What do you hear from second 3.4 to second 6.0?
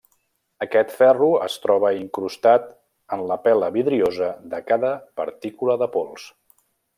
pela vidriosa de cada partícula de